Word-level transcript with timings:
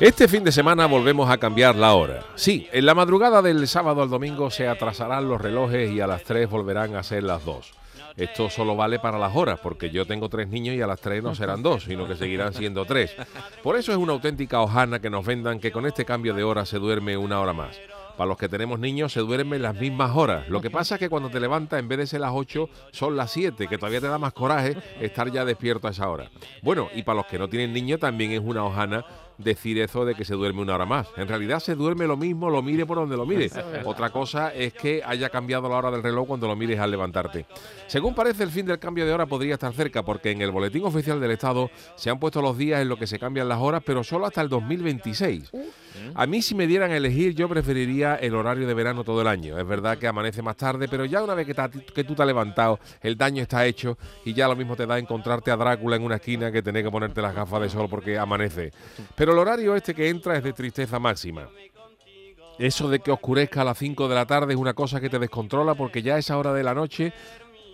Este 0.00 0.28
fin 0.28 0.44
de 0.44 0.52
semana 0.52 0.86
volvemos 0.86 1.28
a 1.28 1.38
cambiar 1.38 1.74
la 1.74 1.92
hora. 1.94 2.24
Sí, 2.36 2.68
en 2.70 2.86
la 2.86 2.94
madrugada 2.94 3.42
del 3.42 3.66
sábado 3.66 4.00
al 4.00 4.08
domingo 4.08 4.48
se 4.48 4.68
atrasarán 4.68 5.28
los 5.28 5.40
relojes 5.40 5.90
y 5.90 6.00
a 6.00 6.06
las 6.06 6.22
3 6.22 6.48
volverán 6.48 6.94
a 6.94 7.02
ser 7.02 7.24
las 7.24 7.44
2. 7.44 7.72
Esto 8.16 8.48
solo 8.48 8.76
vale 8.76 9.00
para 9.00 9.18
las 9.18 9.34
horas, 9.34 9.58
porque 9.60 9.90
yo 9.90 10.06
tengo 10.06 10.28
tres 10.28 10.46
niños 10.46 10.76
y 10.76 10.82
a 10.82 10.86
las 10.86 11.00
3 11.00 11.20
no 11.22 11.34
serán 11.34 11.64
dos, 11.64 11.82
sino 11.84 12.06
que 12.06 12.14
seguirán 12.14 12.54
siendo 12.54 12.84
tres. 12.84 13.14
Por 13.62 13.76
eso 13.76 13.90
es 13.90 13.98
una 13.98 14.12
auténtica 14.12 14.60
hojana 14.60 15.00
que 15.00 15.10
nos 15.10 15.26
vendan 15.26 15.58
que 15.58 15.72
con 15.72 15.84
este 15.84 16.04
cambio 16.04 16.32
de 16.32 16.44
hora 16.44 16.64
se 16.64 16.78
duerme 16.78 17.16
una 17.16 17.40
hora 17.40 17.52
más. 17.52 17.76
Para 18.16 18.28
los 18.28 18.38
que 18.38 18.48
tenemos 18.48 18.78
niños 18.80 19.12
se 19.12 19.20
duermen 19.20 19.62
las 19.62 19.74
mismas 19.74 20.16
horas. 20.16 20.48
Lo 20.48 20.60
que 20.60 20.70
pasa 20.70 20.94
es 20.94 20.98
que 21.00 21.08
cuando 21.08 21.28
te 21.28 21.38
levantas, 21.38 21.78
en 21.78 21.88
vez 21.88 21.98
de 21.98 22.06
ser 22.06 22.20
las 22.20 22.32
8, 22.34 22.68
son 22.92 23.16
las 23.16 23.32
7, 23.32 23.66
que 23.68 23.78
todavía 23.78 24.00
te 24.00 24.08
da 24.08 24.18
más 24.18 24.32
coraje 24.32 24.76
estar 25.00 25.30
ya 25.30 25.44
despierto 25.44 25.86
a 25.86 25.90
esa 25.90 26.08
hora. 26.08 26.30
Bueno, 26.62 26.88
y 26.94 27.02
para 27.02 27.16
los 27.16 27.26
que 27.26 27.38
no 27.38 27.48
tienen 27.48 27.72
niños 27.72 28.00
también 28.00 28.32
es 28.32 28.40
una 28.40 28.64
hojana 28.64 29.04
decir 29.38 29.78
eso 29.78 30.04
de 30.04 30.14
que 30.14 30.24
se 30.24 30.34
duerme 30.34 30.62
una 30.62 30.74
hora 30.74 30.84
más. 30.84 31.08
En 31.16 31.28
realidad 31.28 31.60
se 31.60 31.74
duerme 31.74 32.06
lo 32.06 32.16
mismo, 32.16 32.50
lo 32.50 32.60
mire 32.62 32.84
por 32.84 32.98
donde 32.98 33.16
lo 33.16 33.24
mire. 33.24 33.50
Otra 33.84 34.10
cosa 34.10 34.52
es 34.52 34.74
que 34.74 35.02
haya 35.04 35.30
cambiado 35.30 35.68
la 35.68 35.76
hora 35.76 35.90
del 35.90 36.02
reloj 36.02 36.26
cuando 36.26 36.46
lo 36.46 36.56
mires 36.56 36.78
al 36.78 36.90
levantarte. 36.90 37.46
Según 37.86 38.14
parece, 38.14 38.42
el 38.42 38.50
fin 38.50 38.66
del 38.66 38.78
cambio 38.78 39.06
de 39.06 39.12
hora 39.12 39.26
podría 39.26 39.54
estar 39.54 39.72
cerca, 39.72 40.04
porque 40.04 40.30
en 40.30 40.42
el 40.42 40.50
Boletín 40.50 40.84
Oficial 40.84 41.20
del 41.20 41.30
Estado 41.30 41.70
se 41.96 42.10
han 42.10 42.18
puesto 42.18 42.42
los 42.42 42.58
días 42.58 42.82
en 42.82 42.88
los 42.88 42.98
que 42.98 43.06
se 43.06 43.18
cambian 43.18 43.48
las 43.48 43.58
horas, 43.58 43.82
pero 43.84 44.04
solo 44.04 44.26
hasta 44.26 44.40
el 44.40 44.48
2026. 44.48 45.50
A 46.14 46.26
mí, 46.26 46.42
si 46.42 46.54
me 46.54 46.66
dieran 46.66 46.90
a 46.90 46.96
elegir, 46.96 47.34
yo 47.34 47.48
preferiría 47.48 48.16
el 48.16 48.34
horario 48.34 48.66
de 48.66 48.74
verano 48.74 49.04
todo 49.04 49.20
el 49.20 49.26
año. 49.26 49.58
Es 49.58 49.66
verdad 49.66 49.98
que 49.98 50.06
amanece 50.06 50.42
más 50.42 50.56
tarde, 50.56 50.88
pero 50.88 51.04
ya 51.04 51.22
una 51.22 51.34
vez 51.34 51.46
que, 51.46 51.54
que 51.94 52.04
tú 52.04 52.14
te 52.14 52.22
has 52.22 52.26
levantado, 52.26 52.78
el 53.00 53.16
daño 53.16 53.42
está 53.42 53.66
hecho 53.66 53.98
y 54.24 54.32
ya 54.32 54.48
lo 54.48 54.56
mismo 54.56 54.76
te 54.76 54.86
da 54.86 54.98
encontrarte 54.98 55.50
a 55.50 55.56
Drácula 55.56 55.96
en 55.96 56.02
una 56.02 56.16
esquina 56.16 56.52
que 56.52 56.62
tener 56.62 56.84
que 56.84 56.90
ponerte 56.90 57.20
las 57.20 57.34
gafas 57.34 57.62
de 57.62 57.68
sol 57.68 57.88
porque 57.90 58.18
amanece. 58.18 58.72
Pero 59.14 59.27
el 59.32 59.38
horario 59.38 59.76
este 59.76 59.94
que 59.94 60.08
entra 60.08 60.36
es 60.36 60.44
de 60.44 60.52
tristeza 60.52 60.98
máxima. 60.98 61.48
Eso 62.58 62.88
de 62.88 62.98
que 62.98 63.12
oscurezca 63.12 63.60
a 63.60 63.64
las 63.64 63.78
5 63.78 64.08
de 64.08 64.14
la 64.14 64.26
tarde 64.26 64.54
es 64.54 64.58
una 64.58 64.74
cosa 64.74 65.00
que 65.00 65.08
te 65.08 65.18
descontrola 65.18 65.74
porque 65.74 66.02
ya 66.02 66.16
a 66.16 66.18
esa 66.18 66.36
hora 66.36 66.52
de 66.52 66.64
la 66.64 66.74
noche 66.74 67.12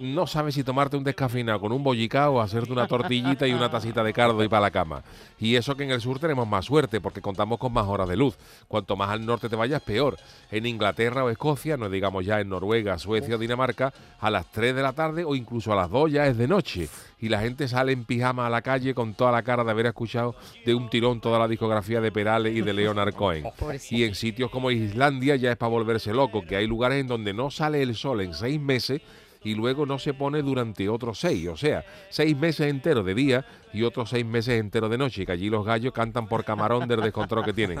no 0.00 0.26
sabes 0.26 0.54
si 0.54 0.64
tomarte 0.64 0.96
un 0.96 1.04
descafeinado 1.04 1.60
con 1.60 1.72
un 1.72 1.82
bollicao 1.82 2.34
o 2.34 2.40
hacerte 2.40 2.72
una 2.72 2.86
tortillita 2.86 3.46
y 3.46 3.52
una 3.52 3.70
tacita 3.70 4.02
de 4.02 4.12
cardo 4.12 4.42
y 4.42 4.48
para 4.48 4.62
la 4.62 4.70
cama. 4.70 5.02
Y 5.38 5.56
eso 5.56 5.76
que 5.76 5.84
en 5.84 5.90
el 5.90 6.00
sur 6.00 6.18
tenemos 6.18 6.46
más 6.48 6.64
suerte 6.64 7.00
porque 7.00 7.20
contamos 7.20 7.58
con 7.58 7.72
más 7.72 7.86
horas 7.86 8.08
de 8.08 8.16
luz. 8.16 8.36
Cuanto 8.68 8.96
más 8.96 9.10
al 9.10 9.24
norte 9.24 9.48
te 9.48 9.56
vayas, 9.56 9.82
peor. 9.82 10.16
En 10.50 10.66
Inglaterra 10.66 11.24
o 11.24 11.30
Escocia, 11.30 11.76
no 11.76 11.88
digamos 11.88 12.24
ya 12.24 12.40
en 12.40 12.48
Noruega, 12.48 12.98
Suecia 12.98 13.36
o 13.36 13.38
Dinamarca, 13.38 13.92
a 14.20 14.30
las 14.30 14.50
3 14.52 14.74
de 14.74 14.82
la 14.82 14.92
tarde 14.92 15.24
o 15.24 15.34
incluso 15.34 15.72
a 15.72 15.76
las 15.76 15.90
2 15.90 16.12
ya 16.12 16.26
es 16.26 16.36
de 16.36 16.48
noche. 16.48 16.88
Y 17.20 17.28
la 17.28 17.40
gente 17.40 17.68
sale 17.68 17.92
en 17.92 18.04
pijama 18.04 18.46
a 18.46 18.50
la 18.50 18.62
calle 18.62 18.94
con 18.94 19.14
toda 19.14 19.32
la 19.32 19.42
cara 19.42 19.64
de 19.64 19.70
haber 19.70 19.86
escuchado 19.86 20.34
de 20.66 20.74
un 20.74 20.90
tirón 20.90 21.20
toda 21.20 21.38
la 21.38 21.48
discografía 21.48 22.00
de 22.00 22.12
Perales 22.12 22.54
y 22.54 22.60
de 22.60 22.72
Leonard 22.72 23.14
Cohen. 23.14 23.44
Y 23.90 24.04
en 24.04 24.14
sitios 24.14 24.50
como 24.50 24.70
Islandia 24.70 25.36
ya 25.36 25.52
es 25.52 25.56
para 25.56 25.70
volverse 25.70 26.12
loco, 26.12 26.42
que 26.42 26.56
hay 26.56 26.66
lugares 26.66 27.00
en 27.00 27.06
donde 27.06 27.32
no 27.32 27.50
sale 27.50 27.82
el 27.82 27.94
sol 27.94 28.20
en 28.20 28.34
seis 28.34 28.60
meses 28.60 29.00
y 29.44 29.54
luego 29.54 29.86
no 29.86 29.98
se 29.98 30.14
pone 30.14 30.42
durante 30.42 30.88
otros 30.88 31.20
seis, 31.20 31.46
o 31.48 31.56
sea, 31.56 31.84
seis 32.10 32.36
meses 32.36 32.68
enteros 32.68 33.04
de 33.04 33.14
día 33.14 33.44
y 33.74 33.82
otros 33.82 34.10
seis 34.10 34.24
meses 34.24 34.60
enteros 34.60 34.88
de 34.88 34.96
noche, 34.96 35.26
que 35.26 35.32
allí 35.32 35.50
los 35.50 35.66
gallos 35.66 35.92
cantan 35.92 36.28
por 36.28 36.44
camarón 36.44 36.88
del 36.88 37.00
descontrol 37.00 37.44
que 37.44 37.52
tienen. 37.52 37.80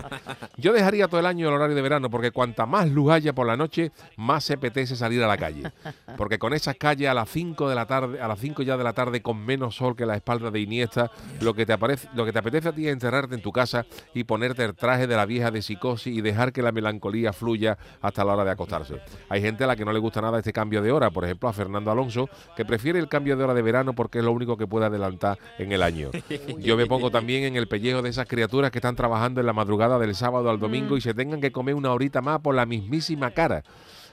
Yo 0.56 0.72
dejaría 0.72 1.06
todo 1.06 1.20
el 1.20 1.26
año 1.26 1.48
el 1.48 1.54
horario 1.54 1.76
de 1.76 1.82
verano, 1.82 2.10
porque 2.10 2.32
cuanta 2.32 2.66
más 2.66 2.90
luz 2.90 3.12
haya 3.12 3.32
por 3.32 3.46
la 3.46 3.56
noche, 3.56 3.92
más 4.16 4.44
se 4.44 4.54
apetece 4.54 4.96
salir 4.96 5.22
a 5.22 5.28
la 5.28 5.36
calle. 5.36 5.70
Porque 6.16 6.38
con 6.38 6.52
esas 6.52 6.76
calles 6.76 7.08
a 7.08 7.14
las 7.14 7.28
5 7.30 7.68
de 7.68 7.74
la 7.74 7.86
tarde, 7.86 8.20
a 8.20 8.26
las 8.26 8.40
5 8.40 8.62
ya 8.62 8.76
de 8.76 8.84
la 8.84 8.92
tarde, 8.92 9.22
con 9.22 9.38
menos 9.38 9.76
sol 9.76 9.94
que 9.94 10.04
la 10.04 10.16
espalda 10.16 10.50
de 10.50 10.60
Iniesta, 10.60 11.12
lo 11.40 11.54
que 11.54 11.64
te 11.64 11.72
aparece, 11.72 12.08
lo 12.14 12.24
que 12.24 12.32
te 12.32 12.40
apetece 12.40 12.68
a 12.68 12.72
ti 12.72 12.88
es 12.88 12.92
encerrarte 12.92 13.36
en 13.36 13.42
tu 13.42 13.52
casa 13.52 13.86
y 14.14 14.24
ponerte 14.24 14.64
el 14.64 14.74
traje 14.74 15.06
de 15.06 15.14
la 15.14 15.26
vieja 15.26 15.52
de 15.52 15.62
psicosis 15.62 16.16
y 16.16 16.20
dejar 16.20 16.52
que 16.52 16.62
la 16.62 16.72
melancolía 16.72 17.32
fluya 17.32 17.78
hasta 18.02 18.24
la 18.24 18.34
hora 18.34 18.44
de 18.44 18.50
acostarse. 18.50 19.00
Hay 19.28 19.40
gente 19.40 19.62
a 19.62 19.68
la 19.68 19.76
que 19.76 19.84
no 19.84 19.92
le 19.92 20.00
gusta 20.00 20.20
nada 20.20 20.38
este 20.38 20.52
cambio 20.52 20.82
de 20.82 20.90
hora, 20.90 21.10
por 21.10 21.24
ejemplo 21.24 21.48
a 21.48 21.52
Fernando 21.54 21.90
Alonso, 21.90 22.28
que 22.56 22.64
prefiere 22.64 22.98
el 22.98 23.08
cambio 23.08 23.36
de 23.36 23.44
hora 23.44 23.54
de 23.54 23.62
verano 23.62 23.94
porque 23.94 24.18
es 24.18 24.24
lo 24.24 24.32
único 24.32 24.56
que 24.56 24.66
puede 24.66 24.86
adelantar 24.86 25.38
en 25.58 25.72
el 25.72 25.82
año. 25.82 26.10
Yo 26.58 26.76
me 26.76 26.86
pongo 26.86 27.10
también 27.10 27.44
en 27.44 27.56
el 27.56 27.68
pellejo 27.68 28.02
de 28.02 28.10
esas 28.10 28.26
criaturas 28.26 28.70
que 28.70 28.78
están 28.78 28.96
trabajando 28.96 29.40
en 29.40 29.46
la 29.46 29.52
madrugada 29.52 29.98
del 29.98 30.14
sábado 30.14 30.50
al 30.50 30.58
domingo 30.58 30.96
y 30.96 31.00
se 31.00 31.14
tengan 31.14 31.40
que 31.40 31.52
comer 31.52 31.74
una 31.74 31.92
horita 31.92 32.20
más 32.20 32.40
por 32.40 32.54
la 32.54 32.66
mismísima 32.66 33.30
cara. 33.30 33.62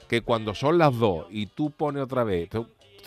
Que 0.08 0.22
cuando 0.22 0.54
son 0.54 0.78
las 0.78 0.96
dos 0.96 1.26
y 1.30 1.46
tú 1.46 1.70
pones 1.70 2.02
otra 2.02 2.24
vez, 2.24 2.48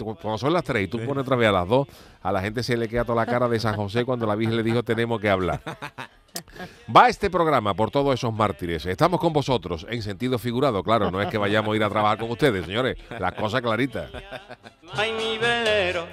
cuando 0.03 0.37
son 0.37 0.53
las 0.53 0.63
tres 0.63 0.85
y 0.85 0.87
tú 0.87 0.99
pones 1.05 1.23
otra 1.23 1.35
vez 1.35 1.49
a 1.49 1.51
las 1.51 1.67
dos, 1.67 1.87
a 2.21 2.31
la 2.31 2.41
gente 2.41 2.63
se 2.63 2.75
le 2.77 2.87
queda 2.87 3.05
toda 3.05 3.23
la 3.23 3.31
cara 3.31 3.47
de 3.47 3.59
San 3.59 3.75
José 3.75 4.05
cuando 4.05 4.25
la 4.25 4.35
Virgen 4.35 4.57
le 4.57 4.63
dijo 4.63 4.83
tenemos 4.83 5.19
que 5.21 5.29
hablar. 5.29 5.61
Va 6.95 7.09
este 7.09 7.29
programa 7.29 7.73
por 7.73 7.91
todos 7.91 8.13
esos 8.13 8.33
mártires. 8.33 8.85
Estamos 8.85 9.19
con 9.19 9.33
vosotros, 9.33 9.85
en 9.89 10.01
sentido 10.01 10.37
figurado, 10.37 10.83
claro, 10.83 11.11
no 11.11 11.21
es 11.21 11.27
que 11.29 11.37
vayamos 11.37 11.73
a 11.73 11.75
ir 11.75 11.83
a 11.83 11.89
trabajar 11.89 12.19
con 12.19 12.31
ustedes, 12.31 12.65
señores. 12.65 12.97
La 13.19 13.33
cosa 13.33 13.61
clarita. 13.61 14.09
Ay, 14.93 15.11
mi 15.13 15.37
velero, 15.37 16.07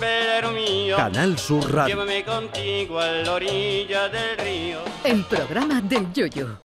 velero 0.00 0.50
mío. 0.52 0.96
Canal 0.96 1.38
Sur 1.38 1.72
Radio. 1.72 1.94
Llévame 1.94 2.24
contigo 2.24 2.98
a 2.98 3.06
la 3.08 3.32
orilla 3.32 4.08
del 4.08 4.38
río. 4.38 4.78
El 5.04 5.24
programa 5.24 5.80
del 5.80 6.12
Yoyo. 6.12 6.56